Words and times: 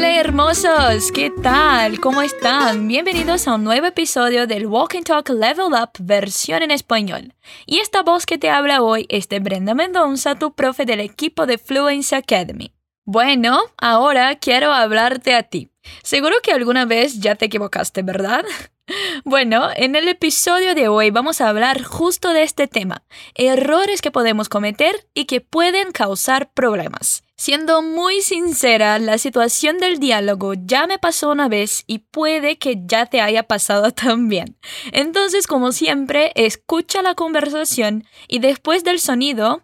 Hola 0.00 0.18
hermosos, 0.18 1.12
¿qué 1.12 1.30
tal? 1.42 2.00
¿Cómo 2.00 2.22
están? 2.22 2.88
Bienvenidos 2.88 3.46
a 3.46 3.56
un 3.56 3.64
nuevo 3.64 3.84
episodio 3.84 4.46
del 4.46 4.66
Walk 4.66 4.94
and 4.94 5.04
Talk 5.04 5.28
Level 5.28 5.74
Up 5.74 5.90
versión 5.98 6.62
en 6.62 6.70
español. 6.70 7.34
Y 7.66 7.80
esta 7.80 8.02
voz 8.02 8.24
que 8.24 8.38
te 8.38 8.48
habla 8.48 8.80
hoy 8.80 9.04
es 9.10 9.28
de 9.28 9.40
Brenda 9.40 9.74
Mendoza, 9.74 10.38
tu 10.38 10.54
profe 10.54 10.86
del 10.86 11.00
equipo 11.00 11.44
de 11.44 11.58
Fluency 11.58 12.14
Academy. 12.14 12.72
Bueno, 13.04 13.60
ahora 13.76 14.36
quiero 14.36 14.72
hablarte 14.72 15.34
a 15.34 15.42
ti. 15.42 15.69
Seguro 16.02 16.36
que 16.42 16.52
alguna 16.52 16.84
vez 16.84 17.20
ya 17.20 17.34
te 17.34 17.46
equivocaste, 17.46 18.02
¿verdad? 18.02 18.44
Bueno, 19.24 19.68
en 19.76 19.94
el 19.94 20.08
episodio 20.08 20.74
de 20.74 20.88
hoy 20.88 21.10
vamos 21.10 21.40
a 21.40 21.48
hablar 21.48 21.82
justo 21.84 22.32
de 22.32 22.42
este 22.42 22.66
tema, 22.66 23.04
errores 23.36 24.02
que 24.02 24.10
podemos 24.10 24.48
cometer 24.48 25.06
y 25.14 25.26
que 25.26 25.40
pueden 25.40 25.92
causar 25.92 26.52
problemas. 26.52 27.22
Siendo 27.36 27.80
muy 27.80 28.20
sincera, 28.20 28.98
la 28.98 29.16
situación 29.16 29.78
del 29.78 29.98
diálogo 29.98 30.52
ya 30.54 30.86
me 30.86 30.98
pasó 30.98 31.30
una 31.30 31.48
vez 31.48 31.84
y 31.86 32.00
puede 32.00 32.58
que 32.58 32.82
ya 32.84 33.06
te 33.06 33.20
haya 33.22 33.44
pasado 33.44 33.90
también. 33.94 34.58
Entonces, 34.92 35.46
como 35.46 35.72
siempre, 35.72 36.32
escucha 36.34 37.00
la 37.00 37.14
conversación 37.14 38.04
y 38.28 38.40
después 38.40 38.84
del 38.84 39.00
sonido, 39.00 39.62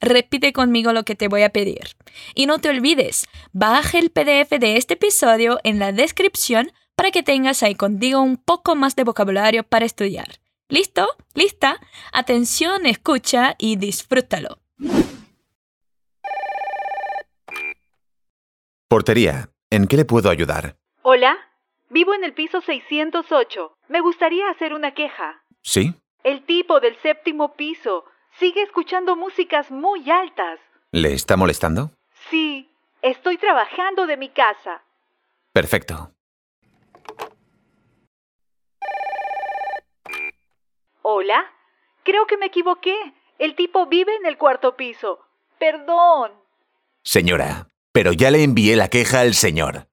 repite 0.00 0.52
conmigo 0.52 0.92
lo 0.92 1.04
que 1.04 1.14
te 1.14 1.28
voy 1.28 1.42
a 1.42 1.50
pedir. 1.50 1.96
Y 2.34 2.46
no 2.46 2.58
te 2.58 2.68
olvides, 2.68 3.26
baja 3.52 3.98
el 3.98 4.10
PDF 4.10 4.50
de 4.58 4.76
este 4.76 4.94
episodio 4.94 5.58
en 5.64 5.78
la 5.78 5.92
descripción 5.92 6.72
para 6.94 7.10
que 7.10 7.22
tengas 7.22 7.62
ahí 7.62 7.74
contigo 7.74 8.20
un 8.20 8.36
poco 8.36 8.74
más 8.74 8.96
de 8.96 9.04
vocabulario 9.04 9.62
para 9.62 9.84
estudiar. 9.84 10.40
¿Listo? 10.68 11.08
¿Lista? 11.34 11.80
Atención, 12.12 12.86
escucha 12.86 13.54
y 13.58 13.76
disfrútalo. 13.76 14.58
Portería, 18.88 19.50
¿en 19.70 19.86
qué 19.86 19.96
le 19.96 20.04
puedo 20.04 20.30
ayudar? 20.30 20.76
Hola, 21.02 21.38
vivo 21.88 22.14
en 22.14 22.24
el 22.24 22.34
piso 22.34 22.60
608. 22.60 23.76
Me 23.88 24.00
gustaría 24.00 24.48
hacer 24.50 24.74
una 24.74 24.92
queja. 24.92 25.42
¿Sí? 25.62 25.94
El 26.24 26.44
tipo 26.44 26.80
del 26.80 26.96
séptimo 27.00 27.54
piso 27.54 28.04
sigue 28.38 28.62
escuchando 28.62 29.16
músicas 29.16 29.70
muy 29.70 30.08
altas. 30.10 30.58
¿Le 30.92 31.12
está 31.12 31.36
molestando? 31.36 31.92
Sí, 32.30 32.70
estoy 33.02 33.36
trabajando 33.36 34.06
de 34.06 34.16
mi 34.16 34.30
casa. 34.30 34.82
Perfecto. 35.52 36.12
Hola, 41.02 41.44
creo 42.04 42.26
que 42.26 42.36
me 42.36 42.46
equivoqué. 42.46 42.96
El 43.38 43.54
tipo 43.54 43.86
vive 43.86 44.14
en 44.16 44.26
el 44.26 44.36
cuarto 44.36 44.76
piso. 44.76 45.20
Perdón. 45.58 46.32
Señora, 47.02 47.68
pero 47.92 48.12
ya 48.12 48.30
le 48.30 48.42
envié 48.42 48.76
la 48.76 48.88
queja 48.88 49.20
al 49.20 49.34
señor. 49.34 49.88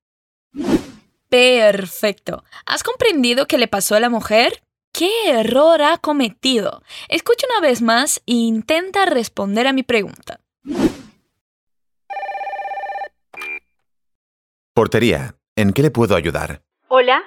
Perfecto. 1.30 2.44
¿Has 2.66 2.84
comprendido 2.84 3.48
qué 3.48 3.58
le 3.58 3.68
pasó 3.68 3.96
a 3.96 4.00
la 4.00 4.10
mujer? 4.10 4.65
¿Qué 4.98 5.30
error 5.30 5.82
ha 5.82 5.98
cometido? 5.98 6.82
Escucha 7.10 7.46
una 7.50 7.68
vez 7.68 7.82
más 7.82 8.20
e 8.26 8.32
intenta 8.32 9.06
responder 9.06 9.68
a 9.68 9.74
mi 9.74 9.84
pregunta. 9.84 10.40
Portería, 14.74 15.36
¿en 15.58 15.74
qué 15.74 15.82
le 15.82 15.92
puedo 15.92 16.16
ayudar? 16.16 16.62
Hola, 16.88 17.22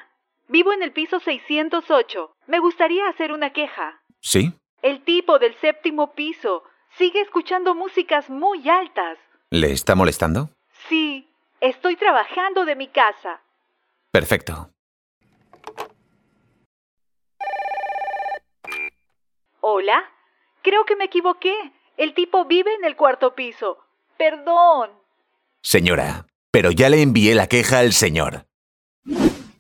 vivo 0.49 0.73
en 0.73 0.83
el 0.83 0.93
piso 0.93 1.21
608. 1.21 2.37
Me 2.47 2.59
gustaría 2.59 3.07
hacer 3.07 3.33
una 3.33 3.53
queja. 3.53 4.01
¿Sí? 4.21 4.55
El 4.81 5.05
tipo 5.05 5.39
del 5.39 5.55
séptimo 5.61 6.15
piso 6.15 6.63
sigue 6.97 7.21
escuchando 7.21 7.75
músicas 7.75 8.31
muy 8.31 8.67
altas. 8.67 9.19
¿Le 9.51 9.73
está 9.73 9.95
molestando? 9.95 10.49
Sí, 10.89 11.29
estoy 11.61 11.97
trabajando 11.97 12.65
de 12.65 12.77
mi 12.77 12.89
casa. 12.89 13.43
Perfecto. 14.11 14.71
Hola, 19.71 20.03
creo 20.63 20.87
que 20.87 20.97
me 20.97 21.05
equivoqué. 21.05 21.53
El 21.99 22.15
tipo 22.15 22.47
vive 22.47 22.73
en 22.77 22.87
el 22.87 22.97
cuarto 22.97 23.35
piso. 23.35 23.77
Perdón. 24.17 24.89
Señora, 25.61 26.27
pero 26.51 26.71
ya 26.71 26.89
le 26.89 27.03
envié 27.03 27.35
la 27.35 27.49
queja 27.49 27.81
al 27.81 27.93
señor. 27.93 28.47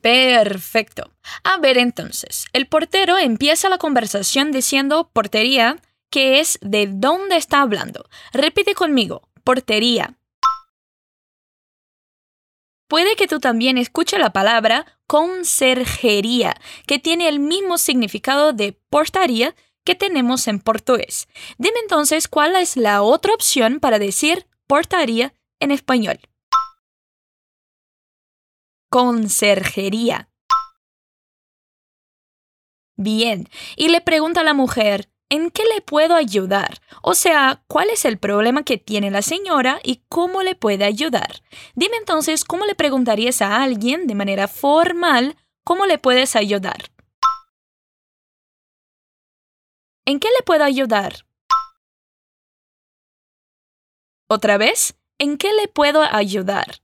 Perfecto. 0.00 1.12
A 1.44 1.58
ver 1.58 1.76
entonces, 1.76 2.47
el 2.54 2.66
portero 2.68 3.18
empieza 3.18 3.68
la 3.68 3.76
conversación 3.76 4.50
diciendo 4.50 5.10
portería, 5.12 5.76
que 6.08 6.41
es 6.41 6.58
de 6.62 6.86
dónde 6.91 7.36
está 7.36 7.60
hablando. 7.60 8.08
Repite 8.32 8.74
conmigo, 8.74 9.28
portería. 9.44 10.16
Puede 12.88 13.14
que 13.16 13.26
tú 13.26 13.41
también 13.41 13.76
escuches 13.76 14.18
la 14.18 14.32
palabra 14.32 14.86
conserjería, 15.06 16.54
que 16.86 16.98
tiene 16.98 17.28
el 17.28 17.41
mismo 17.41 17.76
significado 17.76 18.54
de 18.54 18.72
portaría 18.88 19.54
que 19.88 19.94
tenemos 19.94 20.49
en 20.49 20.60
portugués. 20.60 21.28
Dime 21.56 21.78
entonces 21.81 22.28
cuál 22.28 22.56
es 22.56 22.76
la 22.76 23.00
otra 23.00 23.32
opción 23.32 23.81
para 23.81 23.99
decir 23.99 24.47
portaría 24.66 25.32
en 25.60 25.71
español. 25.71 26.21
Conserjería. 28.91 30.28
Bien, 32.98 33.48
y 33.77 33.88
le 33.88 34.03
pregunta 34.03 34.43
a 34.43 34.44
la 34.44 34.53
mujer, 34.53 35.09
¿en 35.31 35.50
qué 35.50 35.62
le 35.75 35.81
puedo 35.81 36.16
ayudar? 36.16 36.82
O 37.00 37.15
sea, 37.15 37.62
¿cuál 37.66 37.88
es 37.88 38.04
el 38.04 38.19
problema 38.19 38.65
que 38.65 38.77
tiene 38.77 39.10
la 39.10 39.22
señora 39.22 39.81
y 39.82 40.03
cómo 40.10 40.43
le 40.43 40.54
puede 40.54 40.84
ayudar? 40.84 41.41
Dime 41.77 41.97
entonces 41.97 42.44
cómo 42.44 42.66
le 42.66 42.75
preguntarías 42.75 43.41
a 43.41 43.62
alguien 43.62 44.06
de 44.06 44.15
manera 44.15 44.48
formal 44.48 45.38
cómo 45.65 45.87
le 45.87 45.97
puedes 45.97 46.37
ayudar. 46.37 46.91
¿En 50.08 50.20
qué 50.20 50.28
le 50.28 50.42
puedo 50.42 50.64
ayudar? 50.64 51.26
Otra 54.26 54.56
vez, 54.56 54.96
¿en 55.19 55.36
qué 55.36 55.52
le 55.52 55.69
puedo 55.69 56.00
ayudar? 56.00 56.80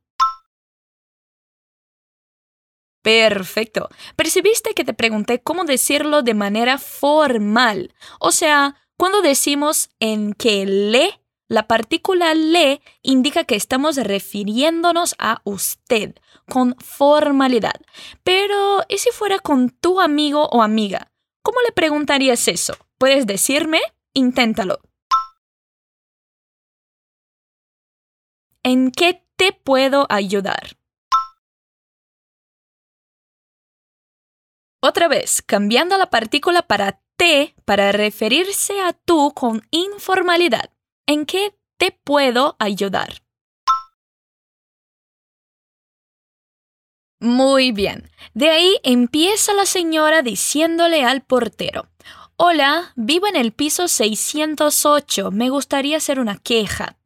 Perfecto. 3.01 3.89
Percibiste 4.15 4.75
que 4.75 4.85
te 4.85 4.93
pregunté 4.93 5.41
cómo 5.41 5.65
decirlo 5.65 6.21
de 6.21 6.35
manera 6.35 6.77
formal. 6.77 7.95
O 8.21 8.31
sea, 8.31 8.77
cuando 8.99 9.23
decimos 9.23 9.89
en 10.01 10.35
que 10.35 10.67
le, 10.67 11.19
la 11.49 11.67
partícula 11.67 12.35
le 12.35 12.83
indica 13.01 13.45
que 13.45 13.57
estamos 13.57 13.97
refiriéndonos 13.97 15.15
a 15.19 15.41
usted 15.45 16.15
con 16.47 16.77
formalidad. 16.79 17.81
Pero, 18.23 18.83
¿y 18.91 18.99
si 18.99 19.09
fuera 19.13 19.39
con 19.39 19.71
tu 19.71 20.03
amigo 20.03 20.47
o 20.53 20.63
amiga? 20.63 21.11
¿Cómo 21.41 21.59
le 21.63 21.73
preguntarías 21.73 22.49
eso? 22.49 22.77
¿Puedes 23.05 23.27
decirme? 23.27 23.83
Inténtalo. 24.15 24.81
¿En 28.63 28.93
qué 28.93 29.27
te 29.37 29.53
puedo 29.53 30.07
ayudar? 30.09 30.79
Otra 34.83 35.09
vez, 35.09 35.43
cambiando 35.43 35.99
la 35.99 36.09
partícula 36.09 36.63
para 36.63 37.03
te 37.19 37.55
para 37.67 37.93
referirse 37.93 38.81
a 38.81 38.95
tú 38.95 39.35
con 39.35 39.69
informalidad. 39.71 40.73
¿En 41.07 41.27
qué 41.27 41.59
te 41.77 41.93
puedo 41.93 42.57
ayudar? 42.59 43.23
Muy 47.21 47.71
bien. 47.71 48.11
De 48.33 48.49
ahí 48.49 48.79
empieza 48.83 49.53
la 49.53 49.67
señora 49.67 50.23
diciéndole 50.23 51.05
al 51.05 51.23
portero, 51.23 51.91
Hola, 52.37 52.93
vivo 52.97 53.29
en 53.29 53.37
el 53.37 53.53
piso 53.53 53.87
608. 53.87 55.31
Me 55.31 55.51
gustaría 55.51 55.99
hacer 55.99 56.19
una 56.19 56.37
queja. 56.37 56.97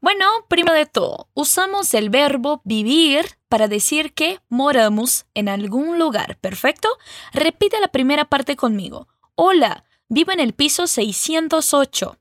Bueno, 0.00 0.24
primero 0.46 0.74
de 0.74 0.86
todo, 0.86 1.28
usamos 1.34 1.92
el 1.92 2.08
verbo 2.08 2.60
vivir 2.62 3.36
para 3.48 3.66
decir 3.66 4.14
que 4.14 4.38
moramos 4.48 5.26
en 5.34 5.48
algún 5.48 5.98
lugar, 5.98 6.38
¿perfecto? 6.38 6.88
Repite 7.32 7.80
la 7.80 7.88
primera 7.88 8.26
parte 8.26 8.54
conmigo. 8.54 9.08
Hola, 9.34 9.84
vivo 10.08 10.30
en 10.30 10.38
el 10.38 10.52
piso 10.52 10.86
608. 10.86 12.19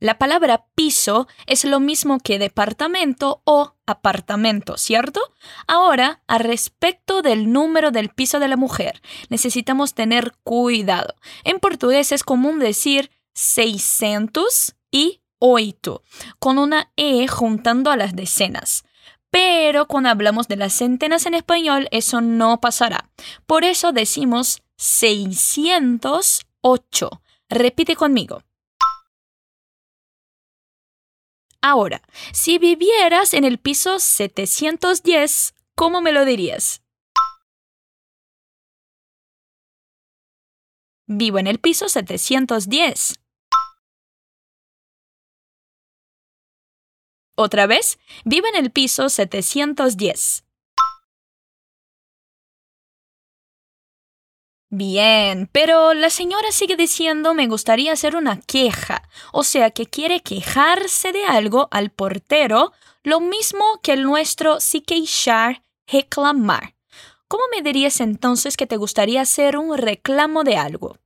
La 0.00 0.18
palabra 0.18 0.66
piso 0.74 1.28
es 1.46 1.64
lo 1.66 1.78
mismo 1.78 2.20
que 2.20 2.38
departamento 2.38 3.42
o 3.44 3.74
apartamento, 3.86 4.78
¿cierto? 4.78 5.20
Ahora, 5.66 6.22
a 6.26 6.38
respecto 6.38 7.20
del 7.20 7.52
número 7.52 7.90
del 7.90 8.08
piso 8.08 8.40
de 8.40 8.48
la 8.48 8.56
mujer, 8.56 9.02
necesitamos 9.28 9.92
tener 9.92 10.32
cuidado. 10.42 11.16
En 11.44 11.60
portugués 11.60 12.12
es 12.12 12.24
común 12.24 12.58
decir 12.58 13.10
600 13.34 14.74
y 14.90 15.20
8, 15.38 16.02
con 16.38 16.58
una 16.58 16.90
E 16.96 17.28
juntando 17.28 17.90
a 17.90 17.98
las 17.98 18.16
decenas. 18.16 18.84
Pero 19.30 19.86
cuando 19.86 20.08
hablamos 20.08 20.48
de 20.48 20.56
las 20.56 20.72
centenas 20.72 21.26
en 21.26 21.34
español, 21.34 21.88
eso 21.90 22.22
no 22.22 22.58
pasará. 22.58 23.10
Por 23.46 23.64
eso 23.64 23.92
decimos 23.92 24.62
608. 24.76 27.22
Repite 27.50 27.96
conmigo. 27.96 28.42
Ahora, 31.62 32.02
si 32.32 32.58
vivieras 32.58 33.34
en 33.34 33.44
el 33.44 33.58
piso 33.58 33.98
710, 33.98 35.54
¿cómo 35.74 36.00
me 36.00 36.12
lo 36.12 36.24
dirías? 36.24 36.82
Vivo 41.06 41.38
en 41.38 41.46
el 41.46 41.58
piso 41.58 41.88
710. 41.88 43.20
Otra 47.36 47.66
vez, 47.66 47.98
vivo 48.24 48.46
en 48.46 48.56
el 48.56 48.70
piso 48.70 49.08
710. 49.08 50.44
Bien, 54.72 55.48
pero 55.50 55.94
la 55.94 56.10
señora 56.10 56.52
sigue 56.52 56.76
diciendo 56.76 57.34
me 57.34 57.48
gustaría 57.48 57.92
hacer 57.92 58.14
una 58.14 58.40
queja, 58.40 59.02
o 59.32 59.42
sea 59.42 59.72
que 59.72 59.86
quiere 59.86 60.20
quejarse 60.20 61.10
de 61.10 61.24
algo 61.24 61.66
al 61.72 61.90
portero, 61.90 62.72
lo 63.02 63.18
mismo 63.18 63.80
que 63.82 63.94
el 63.94 64.04
nuestro 64.04 64.60
si 64.60 64.80
queixar, 64.80 65.64
reclamar. 65.88 66.76
¿Cómo 67.26 67.42
me 67.52 67.62
dirías 67.62 68.00
entonces 68.00 68.56
que 68.56 68.68
te 68.68 68.76
gustaría 68.76 69.22
hacer 69.22 69.56
un 69.56 69.76
reclamo 69.76 70.44
de 70.44 70.56
algo? 70.56 70.98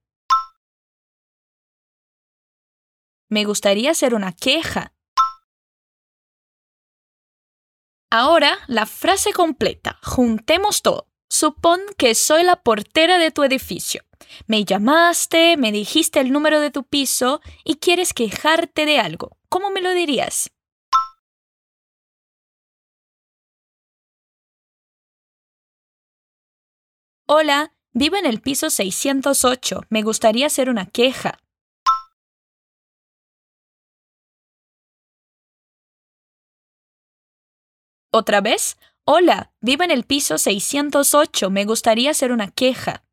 Me 3.31 3.47
gustaría 3.47 3.93
hacer 3.93 4.15
una 4.15 4.33
queja. 4.33 4.93
Ahora, 8.11 8.59
la 8.69 8.85
frase 8.85 9.33
completa. 9.33 9.99
Juntemos 10.03 10.83
todo. 10.83 11.14
Supón 11.45 11.83
que 11.99 12.15
soy 12.15 12.43
la 12.43 12.63
portera 12.63 13.19
de 13.19 13.31
tu 13.31 13.43
edificio. 13.43 14.03
Me 14.47 14.65
llamaste, 14.65 15.59
me 15.59 15.73
dijiste 15.73 16.19
el 16.21 16.33
número 16.33 16.59
de 16.59 16.71
tu 16.71 16.85
piso 16.85 17.43
y 17.65 17.75
quieres 17.75 18.15
quejarte 18.15 18.87
de 18.87 18.99
algo. 18.99 19.37
¿Cómo 19.51 19.71
me 19.71 19.83
lo 19.83 19.93
dirías? 19.93 20.51
Hola, 27.27 27.75
vivo 27.93 28.17
en 28.17 28.25
el 28.25 28.41
piso 28.41 28.71
608. 28.71 29.83
Me 29.91 30.01
gustaría 30.01 30.47
hacer 30.47 30.71
una 30.71 30.87
queja. 30.87 31.39
Otra 38.11 38.41
vez, 38.41 38.79
hola, 39.07 39.53
vivo 39.61 39.83
en 39.85 39.91
el 39.91 40.05
piso 40.05 40.39
608, 40.39 41.51
me 41.51 41.65
gustaría 41.65 42.11
hacer 42.11 42.33
una 42.33 42.51
queja. 42.51 43.05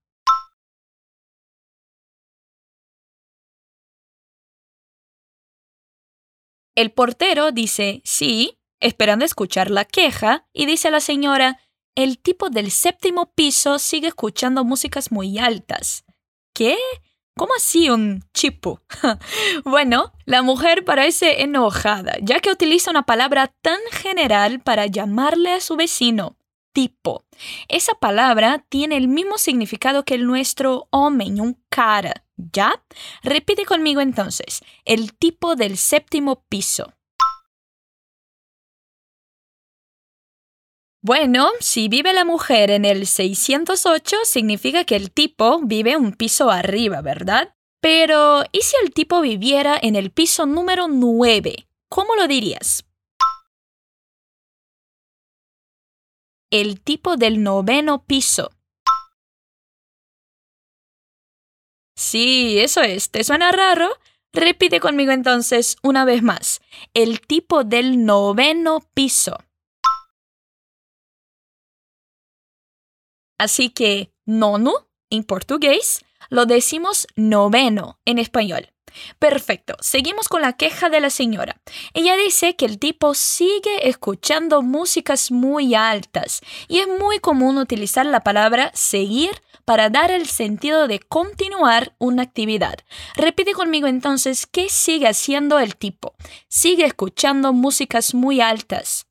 El 6.75 6.91
portero 6.91 7.51
dice 7.51 8.01
sí, 8.05 8.57
esperando 8.79 9.25
escuchar 9.25 9.69
la 9.69 9.85
queja, 9.85 10.47
y 10.53 10.65
dice 10.65 10.87
a 10.87 10.91
la 10.91 11.01
señora, 11.01 11.59
el 11.95 12.17
tipo 12.19 12.49
del 12.49 12.71
séptimo 12.71 13.33
piso 13.33 13.77
sigue 13.77 14.07
escuchando 14.07 14.63
músicas 14.63 15.11
muy 15.11 15.37
altas. 15.37 16.05
¿Qué? 16.53 16.77
¿Cómo 17.37 17.53
así 17.55 17.89
un 17.89 18.23
chipo? 18.33 18.81
bueno, 19.63 20.13
la 20.25 20.41
mujer 20.41 20.83
parece 20.83 21.41
enojada, 21.41 22.17
ya 22.21 22.39
que 22.39 22.51
utiliza 22.51 22.91
una 22.91 23.05
palabra 23.05 23.53
tan 23.61 23.79
general 23.91 24.59
para 24.59 24.85
llamarle 24.85 25.53
a 25.53 25.61
su 25.61 25.75
vecino, 25.75 26.37
tipo. 26.73 27.25
Esa 27.67 27.93
palabra 27.93 28.65
tiene 28.69 28.97
el 28.97 29.07
mismo 29.07 29.37
significado 29.37 30.03
que 30.03 30.15
el 30.15 30.27
nuestro 30.27 30.87
hombre, 30.91 31.27
un 31.41 31.61
cara, 31.69 32.25
¿ya? 32.35 32.83
Repite 33.23 33.65
conmigo 33.65 34.01
entonces, 34.01 34.61
el 34.85 35.13
tipo 35.13 35.55
del 35.55 35.77
séptimo 35.77 36.43
piso. 36.49 36.93
Bueno, 41.03 41.49
si 41.59 41.87
vive 41.87 42.13
la 42.13 42.25
mujer 42.25 42.69
en 42.69 42.85
el 42.85 43.07
608, 43.07 44.17
significa 44.23 44.83
que 44.85 44.95
el 44.95 45.11
tipo 45.11 45.59
vive 45.63 45.97
un 45.97 46.13
piso 46.13 46.51
arriba, 46.51 47.01
¿verdad? 47.01 47.55
Pero, 47.81 48.43
¿y 48.51 48.61
si 48.61 48.75
el 48.83 48.93
tipo 48.93 49.19
viviera 49.19 49.79
en 49.81 49.95
el 49.95 50.11
piso 50.11 50.45
número 50.45 50.87
9? 50.87 51.67
¿Cómo 51.89 52.15
lo 52.15 52.27
dirías? 52.27 52.85
El 56.51 56.81
tipo 56.81 57.17
del 57.17 57.41
noveno 57.41 58.03
piso. 58.05 58.51
Sí, 61.95 62.59
eso 62.59 62.81
es. 62.81 63.09
¿Te 63.09 63.23
suena 63.23 63.51
raro? 63.51 63.89
Repite 64.33 64.79
conmigo 64.79 65.11
entonces 65.11 65.77
una 65.81 66.05
vez 66.05 66.21
más. 66.21 66.61
El 66.93 67.21
tipo 67.21 67.63
del 67.63 68.05
noveno 68.05 68.81
piso. 68.93 69.39
Así 73.41 73.71
que 73.71 74.13
nono 74.27 74.87
en 75.09 75.23
portugués 75.23 76.05
lo 76.29 76.45
decimos 76.45 77.07
noveno 77.15 77.99
en 78.05 78.19
español. 78.19 78.71
Perfecto, 79.17 79.73
seguimos 79.79 80.27
con 80.27 80.43
la 80.43 80.53
queja 80.53 80.89
de 80.89 80.99
la 80.99 81.09
señora. 81.09 81.59
Ella 81.95 82.15
dice 82.17 82.55
que 82.55 82.65
el 82.65 82.77
tipo 82.77 83.15
sigue 83.15 83.89
escuchando 83.89 84.61
músicas 84.61 85.31
muy 85.31 85.73
altas 85.73 86.41
y 86.67 86.81
es 86.81 86.87
muy 86.87 87.17
común 87.17 87.57
utilizar 87.57 88.05
la 88.05 88.19
palabra 88.19 88.69
seguir 88.75 89.31
para 89.65 89.89
dar 89.89 90.11
el 90.11 90.27
sentido 90.27 90.87
de 90.87 90.99
continuar 90.99 91.95
una 91.97 92.21
actividad. 92.21 92.75
Repite 93.15 93.53
conmigo 93.53 93.87
entonces 93.87 94.45
qué 94.45 94.69
sigue 94.69 95.07
haciendo 95.07 95.57
el 95.57 95.77
tipo. 95.77 96.13
Sigue 96.47 96.85
escuchando 96.85 97.53
músicas 97.53 98.13
muy 98.13 98.39
altas. 98.39 99.07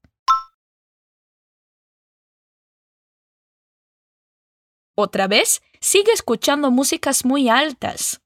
Otra 5.00 5.28
vez, 5.28 5.62
sigue 5.80 6.12
escuchando 6.12 6.70
músicas 6.70 7.24
muy 7.24 7.48
altas. 7.48 8.20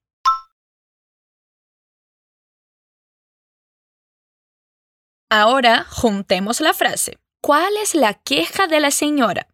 Ahora 5.30 5.84
juntemos 5.84 6.60
la 6.60 6.74
frase. 6.74 7.16
¿Cuál 7.40 7.76
es 7.76 7.94
la 7.94 8.14
queja 8.14 8.66
de 8.66 8.80
la 8.80 8.90
señora? 8.90 9.46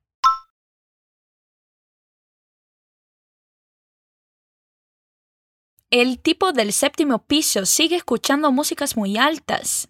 El 5.91 6.21
tipo 6.21 6.53
del 6.53 6.73
séptimo 6.73 7.27
piso 7.27 7.67
sigue 7.67 7.97
escuchando 7.97 8.51
músicas 8.51 8.97
muy 8.97 9.19
altas. 9.19 9.90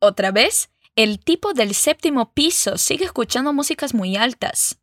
Otra 0.00 0.30
vez, 0.30 0.70
el 0.94 1.18
tipo 1.18 1.54
del 1.54 1.74
séptimo 1.74 2.32
piso 2.32 2.78
sigue 2.78 3.04
escuchando 3.04 3.52
músicas 3.52 3.94
muy 3.94 4.16
altas. 4.16 4.78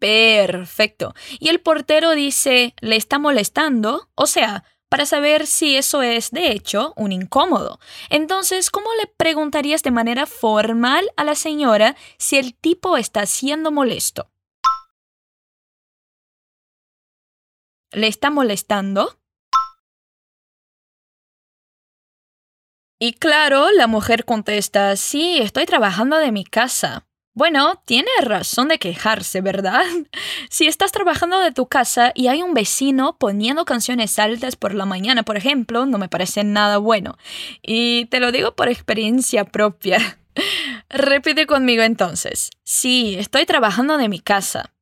Perfecto. 0.00 1.14
Y 1.38 1.48
el 1.48 1.60
portero 1.60 2.10
dice, 2.10 2.74
¿le 2.80 2.96
está 2.96 3.20
molestando? 3.20 4.08
O 4.16 4.26
sea, 4.26 4.64
para 4.88 5.06
saber 5.06 5.46
si 5.46 5.76
eso 5.76 6.02
es, 6.02 6.32
de 6.32 6.50
hecho, 6.50 6.92
un 6.96 7.12
incómodo. 7.12 7.78
Entonces, 8.10 8.70
¿cómo 8.70 8.88
le 9.00 9.06
preguntarías 9.06 9.84
de 9.84 9.92
manera 9.92 10.26
formal 10.26 11.08
a 11.16 11.22
la 11.22 11.36
señora 11.36 11.94
si 12.18 12.36
el 12.36 12.56
tipo 12.56 12.96
está 12.96 13.24
siendo 13.26 13.70
molesto? 13.70 14.28
¿Le 17.92 18.06
está 18.06 18.30
molestando? 18.30 19.18
Y 22.98 23.14
claro, 23.14 23.70
la 23.72 23.86
mujer 23.86 24.24
contesta, 24.24 24.96
sí, 24.96 25.38
estoy 25.40 25.66
trabajando 25.66 26.16
de 26.18 26.32
mi 26.32 26.44
casa. 26.44 27.06
Bueno, 27.34 27.82
tiene 27.84 28.10
razón 28.20 28.68
de 28.68 28.78
quejarse, 28.78 29.40
¿verdad? 29.40 29.84
Si 30.48 30.66
estás 30.66 30.92
trabajando 30.92 31.40
de 31.40 31.50
tu 31.50 31.66
casa 31.66 32.12
y 32.14 32.28
hay 32.28 32.42
un 32.42 32.52
vecino 32.52 33.16
poniendo 33.18 33.64
canciones 33.64 34.18
altas 34.18 34.54
por 34.54 34.74
la 34.74 34.84
mañana, 34.84 35.22
por 35.22 35.36
ejemplo, 35.36 35.86
no 35.86 35.98
me 35.98 36.08
parece 36.08 36.44
nada 36.44 36.76
bueno. 36.76 37.16
Y 37.62 38.04
te 38.06 38.20
lo 38.20 38.32
digo 38.32 38.54
por 38.54 38.68
experiencia 38.68 39.44
propia. 39.44 40.18
Repite 40.90 41.46
conmigo 41.46 41.82
entonces. 41.82 42.50
Sí, 42.64 43.16
estoy 43.18 43.46
trabajando 43.46 43.96
de 43.96 44.08
mi 44.08 44.20
casa. 44.20 44.72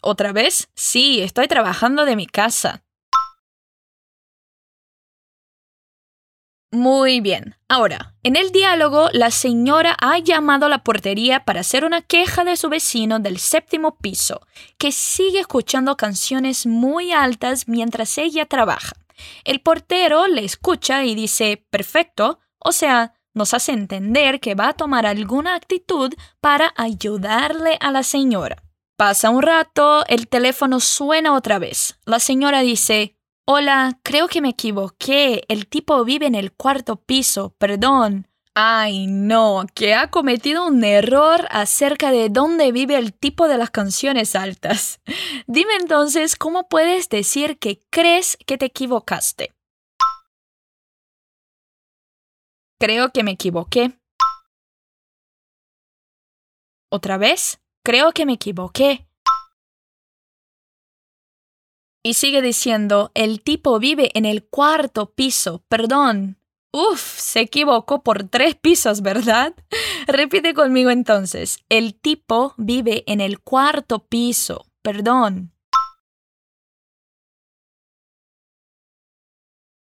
Otra 0.00 0.32
vez, 0.32 0.68
sí, 0.74 1.20
estoy 1.20 1.48
trabajando 1.48 2.04
de 2.04 2.16
mi 2.16 2.26
casa. 2.26 2.82
Muy 6.72 7.20
bien. 7.20 7.56
Ahora, 7.68 8.14
en 8.22 8.36
el 8.36 8.52
diálogo, 8.52 9.08
la 9.12 9.32
señora 9.32 9.96
ha 10.00 10.18
llamado 10.18 10.66
a 10.66 10.68
la 10.68 10.84
portería 10.84 11.44
para 11.44 11.60
hacer 11.60 11.84
una 11.84 12.00
queja 12.00 12.44
de 12.44 12.56
su 12.56 12.68
vecino 12.68 13.18
del 13.18 13.38
séptimo 13.38 13.98
piso, 13.98 14.40
que 14.78 14.92
sigue 14.92 15.40
escuchando 15.40 15.96
canciones 15.96 16.66
muy 16.66 17.10
altas 17.10 17.66
mientras 17.66 18.16
ella 18.18 18.46
trabaja. 18.46 18.94
El 19.44 19.60
portero 19.60 20.28
le 20.28 20.44
escucha 20.44 21.04
y 21.04 21.16
dice, 21.16 21.66
perfecto, 21.70 22.38
o 22.60 22.70
sea, 22.70 23.14
nos 23.34 23.52
hace 23.52 23.72
entender 23.72 24.38
que 24.38 24.54
va 24.54 24.68
a 24.68 24.74
tomar 24.74 25.06
alguna 25.06 25.56
actitud 25.56 26.14
para 26.40 26.72
ayudarle 26.76 27.78
a 27.80 27.90
la 27.90 28.04
señora. 28.04 28.62
Pasa 29.00 29.30
un 29.30 29.40
rato, 29.40 30.04
el 30.08 30.28
teléfono 30.28 30.78
suena 30.78 31.32
otra 31.32 31.58
vez. 31.58 31.98
La 32.04 32.20
señora 32.20 32.60
dice, 32.60 33.16
Hola, 33.46 33.98
creo 34.02 34.28
que 34.28 34.42
me 34.42 34.50
equivoqué. 34.50 35.42
El 35.48 35.68
tipo 35.68 36.04
vive 36.04 36.26
en 36.26 36.34
el 36.34 36.52
cuarto 36.52 36.96
piso, 36.96 37.54
perdón. 37.56 38.28
Ay, 38.54 39.06
no, 39.06 39.64
que 39.74 39.94
ha 39.94 40.10
cometido 40.10 40.66
un 40.66 40.84
error 40.84 41.48
acerca 41.50 42.10
de 42.10 42.28
dónde 42.28 42.72
vive 42.72 42.98
el 42.98 43.14
tipo 43.14 43.48
de 43.48 43.56
las 43.56 43.70
canciones 43.70 44.36
altas. 44.36 45.00
Dime 45.46 45.76
entonces, 45.76 46.36
¿cómo 46.36 46.68
puedes 46.68 47.08
decir 47.08 47.58
que 47.58 47.80
crees 47.88 48.36
que 48.44 48.58
te 48.58 48.66
equivocaste? 48.66 49.54
Creo 52.78 53.12
que 53.12 53.22
me 53.22 53.30
equivoqué. 53.30 53.98
Otra 56.90 57.16
vez, 57.16 57.60
creo 57.82 58.12
que 58.12 58.26
me 58.26 58.34
equivoqué. 58.34 59.06
Y 62.02 62.14
sigue 62.14 62.40
diciendo, 62.40 63.10
el 63.14 63.42
tipo 63.42 63.78
vive 63.78 64.10
en 64.14 64.24
el 64.24 64.44
cuarto 64.44 65.12
piso, 65.12 65.62
perdón. 65.68 66.38
Uf, 66.72 67.00
se 67.00 67.40
equivocó 67.40 68.02
por 68.02 68.28
tres 68.28 68.54
pisos, 68.54 69.02
¿verdad? 69.02 69.54
Repite 70.06 70.54
conmigo 70.54 70.90
entonces, 70.90 71.58
el 71.68 71.94
tipo 71.94 72.54
vive 72.56 73.02
en 73.06 73.20
el 73.20 73.40
cuarto 73.40 74.06
piso, 74.06 74.66
perdón. 74.82 75.52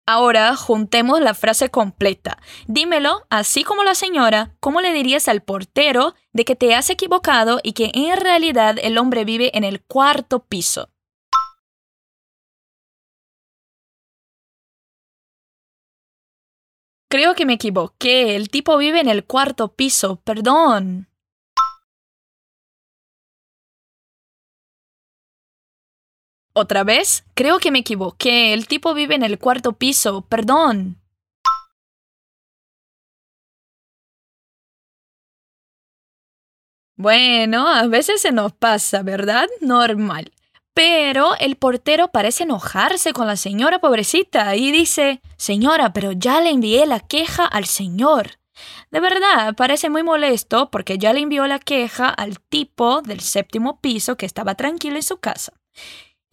Ahora 0.08 0.56
juntemos 0.56 1.20
la 1.20 1.34
frase 1.34 1.70
completa. 1.70 2.38
Dímelo, 2.68 3.26
así 3.32 3.64
como 3.64 3.84
la 3.84 3.96
señora, 3.96 4.52
¿cómo 4.60 4.80
le 4.82 4.94
dirías 4.94 5.28
al 5.28 5.42
portero 5.42 6.14
de 6.32 6.46
que 6.46 6.56
te 6.56 6.76
has 6.76 6.92
equivocado 6.92 7.60
y 7.64 7.74
que 7.74 7.90
en 7.92 8.16
realidad 8.18 8.76
el 8.80 9.00
hombre 9.00 9.26
vive 9.26 9.58
en 9.58 9.64
el 9.64 9.82
cuarto 9.82 10.44
piso? 10.44 10.90
Creo 17.10 17.34
que 17.34 17.48
me 17.48 17.54
equivoqué. 17.54 18.36
El 18.36 18.50
tipo 18.50 18.78
vive 18.78 19.00
en 19.00 19.10
el 19.10 19.26
cuarto 19.26 19.74
piso. 19.74 20.18
Perdón. 20.18 21.08
Otra 26.58 26.86
vez, 26.86 27.26
creo 27.34 27.60
que 27.60 27.70
me 27.70 27.80
equivoqué. 27.80 28.54
El 28.54 28.68
tipo 28.68 28.94
vive 28.94 29.14
en 29.14 29.24
el 29.24 29.38
cuarto 29.40 29.74
piso. 29.74 30.22
Perdón. 30.22 31.02
Bueno, 36.96 37.68
a 37.68 37.86
veces 37.88 38.22
se 38.22 38.32
nos 38.32 38.54
pasa, 38.54 39.04
¿verdad? 39.04 39.48
Normal. 39.60 40.32
Pero 40.74 41.36
el 41.42 41.58
portero 41.58 42.12
parece 42.14 42.44
enojarse 42.44 43.12
con 43.12 43.28
la 43.28 43.36
señora 43.36 43.80
pobrecita 43.80 44.56
y 44.56 44.72
dice, 44.72 45.22
Señora, 45.36 45.92
pero 45.92 46.14
ya 46.14 46.40
le 46.40 46.52
envié 46.52 46.86
la 46.86 47.02
queja 47.02 47.46
al 47.46 47.66
señor. 47.66 48.40
De 48.92 49.02
verdad, 49.02 49.56
parece 49.56 49.90
muy 49.90 50.04
molesto 50.04 50.72
porque 50.72 50.98
ya 50.98 51.12
le 51.12 51.20
envió 51.20 51.48
la 51.48 51.60
queja 51.60 52.08
al 52.08 52.40
tipo 52.40 53.02
del 53.02 53.20
séptimo 53.20 53.82
piso 53.82 54.16
que 54.16 54.26
estaba 54.26 54.56
tranquilo 54.56 54.96
en 54.96 55.04
su 55.04 55.18
casa. 55.18 55.52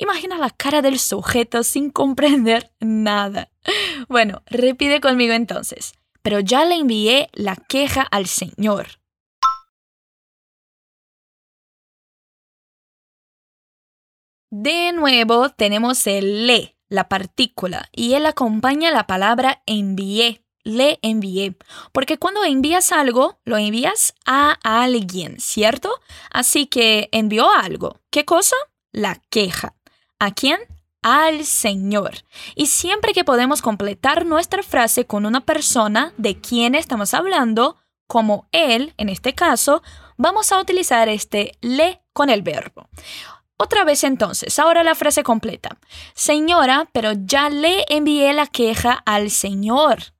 Imagina 0.03 0.37
la 0.37 0.51
cara 0.51 0.83
del 0.83 0.99
sujeto 0.99 1.63
sin 1.63 1.91
comprender 1.91 2.73
nada. 2.81 3.53
Bueno, 4.09 4.43
repite 4.47 5.01
conmigo 5.01 5.33
entonces. 5.33 5.93
Pero 6.23 6.41
ya 6.41 6.65
le 6.65 6.75
envié 6.75 7.29
la 7.33 7.55
queja 7.55 8.03
al 8.03 8.27
señor. 8.27 8.99
De 14.51 14.91
nuevo 14.93 15.51
tenemos 15.51 16.05
el 16.09 16.49
le, 16.49 16.77
la 16.89 17.09
partícula, 17.09 17.89
y 17.93 18.15
él 18.15 18.27
acompaña 18.27 18.91
la 18.91 19.07
palabra 19.07 19.63
envié, 19.67 20.45
le 20.65 20.99
envié, 21.03 21.57
porque 21.93 22.19
cuando 22.19 22.43
envías 22.43 22.91
algo, 22.91 23.39
lo 23.45 23.57
envías 23.57 24.15
a 24.27 24.59
alguien, 24.63 25.39
¿cierto? 25.39 25.95
Así 26.31 26.67
que 26.67 27.09
envió 27.13 27.49
algo. 27.51 28.01
¿Qué 28.11 28.25
cosa? 28.25 28.57
La 28.91 29.23
queja. 29.31 29.77
¿A 30.23 30.31
quién? 30.31 30.61
Al 31.02 31.45
Señor. 31.45 32.12
Y 32.55 32.67
siempre 32.67 33.12
que 33.12 33.25
podemos 33.25 33.61
completar 33.61 34.25
nuestra 34.25 34.62
frase 34.62 35.05
con 35.05 35.26
una 35.26 35.41
persona 35.41 36.12
de 36.17 36.41
quien 36.41 36.76
estamos 36.76 37.12
hablando, 37.12 37.76
como 38.07 38.47
él, 38.52 38.95
en 38.99 39.09
este 39.09 39.35
caso, 39.35 39.83
vamos 40.17 40.52
a 40.52 40.61
utilizar 40.61 41.09
este 41.09 41.59
le 41.61 42.05
con 42.12 42.31
el 42.31 42.43
verbo. 42.43 42.88
Otra 43.57 43.83
vez 43.83 44.05
entonces, 44.05 44.61
ahora 44.61 44.85
la 44.85 44.95
frase 44.95 45.25
completa. 45.25 45.76
Señora, 46.14 46.88
pero 46.93 47.14
ya 47.17 47.50
le 47.50 47.85
envié 47.88 48.33
la 48.33 48.47
queja 48.47 49.02
al 49.05 49.29
Señor. 49.29 50.14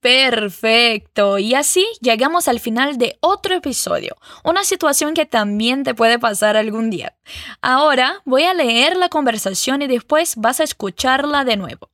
Perfecto. 0.00 1.38
Y 1.38 1.54
así 1.54 1.84
llegamos 2.00 2.46
al 2.46 2.60
final 2.60 2.98
de 2.98 3.18
otro 3.20 3.54
episodio, 3.54 4.16
una 4.44 4.62
situación 4.62 5.12
que 5.14 5.26
también 5.26 5.82
te 5.82 5.94
puede 5.94 6.18
pasar 6.18 6.56
algún 6.56 6.88
día. 6.88 7.16
Ahora 7.62 8.22
voy 8.24 8.44
a 8.44 8.54
leer 8.54 8.96
la 8.96 9.08
conversación 9.08 9.82
y 9.82 9.88
después 9.88 10.36
vas 10.36 10.60
a 10.60 10.64
escucharla 10.64 11.44
de 11.44 11.56
nuevo. 11.56 11.90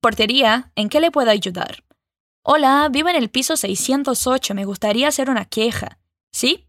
Portería, 0.00 0.70
¿en 0.76 0.88
qué 0.88 1.00
le 1.00 1.10
puedo 1.10 1.30
ayudar? 1.30 1.82
Hola, 2.42 2.88
vivo 2.90 3.08
en 3.08 3.16
el 3.16 3.28
piso 3.28 3.56
608, 3.56 4.54
me 4.54 4.64
gustaría 4.64 5.08
hacer 5.08 5.28
una 5.30 5.44
queja. 5.44 5.98
¿Sí? 6.32 6.68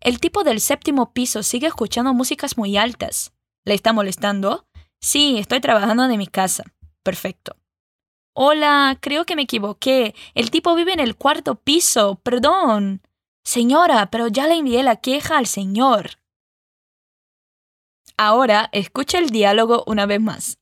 El 0.00 0.20
tipo 0.20 0.44
del 0.44 0.60
séptimo 0.60 1.12
piso 1.12 1.42
sigue 1.42 1.66
escuchando 1.66 2.14
músicas 2.14 2.56
muy 2.56 2.76
altas. 2.76 3.32
¿Le 3.64 3.74
está 3.74 3.92
molestando? 3.92 4.66
Sí, 5.00 5.38
estoy 5.38 5.60
trabajando 5.60 6.06
de 6.08 6.16
mi 6.16 6.26
casa. 6.26 6.64
Perfecto. 7.02 7.59
Hola, 8.32 8.96
creo 9.00 9.24
que 9.26 9.34
me 9.36 9.42
equivoqué. 9.42 10.14
El 10.34 10.50
tipo 10.50 10.74
vive 10.74 10.92
en 10.92 11.00
el 11.00 11.16
cuarto 11.16 11.56
piso. 11.56 12.20
Perdón. 12.22 13.02
Señora, 13.42 14.10
pero 14.10 14.28
ya 14.28 14.46
le 14.46 14.54
envié 14.54 14.82
la 14.82 14.96
queja 14.96 15.38
al 15.38 15.46
señor. 15.46 16.10
Ahora 18.16 18.68
escucha 18.72 19.18
el 19.18 19.30
diálogo 19.30 19.82
una 19.86 20.06
vez 20.06 20.20
más. 20.20 20.58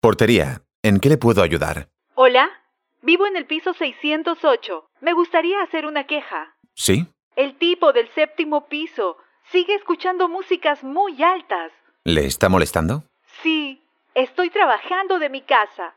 Portería, 0.00 0.62
¿en 0.82 1.00
qué 1.00 1.08
le 1.08 1.16
puedo 1.16 1.42
ayudar? 1.42 1.88
Hola, 2.14 2.50
vivo 3.02 3.26
en 3.26 3.36
el 3.36 3.46
piso 3.46 3.74
608. 3.74 4.90
Me 5.00 5.12
gustaría 5.12 5.62
hacer 5.62 5.86
una 5.86 6.06
queja. 6.06 6.56
¿Sí? 6.74 7.06
El 7.36 7.56
tipo 7.58 7.92
del 7.92 8.08
séptimo 8.14 8.68
piso 8.68 9.16
sigue 9.52 9.74
escuchando 9.74 10.28
músicas 10.28 10.82
muy 10.82 11.22
altas. 11.22 11.72
¿Le 12.06 12.26
está 12.26 12.50
molestando? 12.50 13.04
Sí, 13.42 13.82
estoy 14.14 14.50
trabajando 14.50 15.18
de 15.18 15.30
mi 15.30 15.40
casa. 15.40 15.94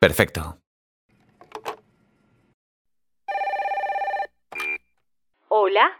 Perfecto. 0.00 0.58
Hola, 5.46 5.92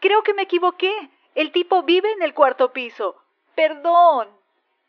creo 0.00 0.22
que 0.22 0.32
me 0.32 0.42
equivoqué. 0.42 0.90
El 1.34 1.52
tipo 1.52 1.82
vive 1.82 2.10
en 2.12 2.22
el 2.22 2.32
cuarto 2.32 2.72
piso. 2.72 3.16
Perdón. 3.54 4.28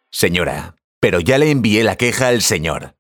Señora, 0.10 0.76
pero 1.02 1.20
ya 1.20 1.38
le 1.38 1.52
envié 1.52 1.84
la 1.84 1.98
queja 1.98 2.30
al 2.30 2.42
señor. 2.42 2.96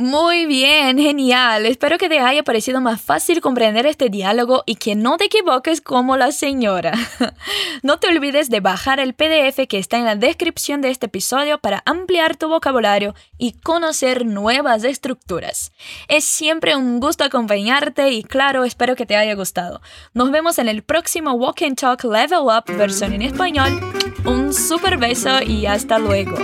Muy 0.00 0.46
bien, 0.46 0.96
genial. 0.96 1.66
Espero 1.66 1.98
que 1.98 2.08
te 2.08 2.20
haya 2.20 2.44
parecido 2.44 2.80
más 2.80 3.02
fácil 3.02 3.40
comprender 3.40 3.84
este 3.84 4.08
diálogo 4.08 4.62
y 4.64 4.76
que 4.76 4.94
no 4.94 5.16
te 5.16 5.24
equivoques 5.24 5.80
como 5.80 6.16
la 6.16 6.30
señora. 6.30 6.92
No 7.82 7.98
te 7.98 8.08
olvides 8.08 8.50
de 8.50 8.58
bajar 8.58 8.98
el 8.98 9.14
PDF 9.14 9.66
que 9.68 9.78
está 9.78 9.98
en 9.98 10.04
la 10.04 10.16
descripción 10.16 10.80
de 10.80 10.90
este 10.90 11.06
episodio 11.06 11.58
para 11.58 11.82
ampliar 11.86 12.36
tu 12.36 12.48
vocabulario 12.48 13.14
y 13.38 13.52
conocer 13.52 14.26
nuevas 14.26 14.82
estructuras. 14.82 15.72
Es 16.08 16.24
siempre 16.24 16.74
un 16.74 16.98
gusto 16.98 17.22
acompañarte 17.22 18.10
y 18.10 18.24
claro, 18.24 18.64
espero 18.64 18.96
que 18.96 19.06
te 19.06 19.16
haya 19.16 19.34
gustado. 19.34 19.80
Nos 20.12 20.32
vemos 20.32 20.58
en 20.58 20.68
el 20.68 20.82
próximo 20.82 21.32
Walk 21.32 21.62
and 21.62 21.78
Talk 21.78 22.02
Level 22.04 22.40
Up 22.40 22.64
versión 22.76 23.12
en 23.12 23.22
español. 23.22 23.80
Un 24.24 24.52
super 24.52 24.98
beso 24.98 25.40
y 25.42 25.66
hasta 25.66 25.98
luego. 25.98 26.36